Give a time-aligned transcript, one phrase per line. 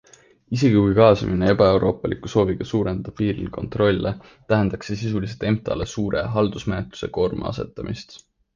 [0.55, 4.15] Isegi kui kaasa minna ebaeuroopaliku sooviga suurendada piiril kontrolle,
[4.53, 8.21] tähendaks see sisuliselt EMTA-le suure haldusmenetluse koorma asetamist.